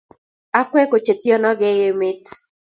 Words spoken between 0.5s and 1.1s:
Akwek ko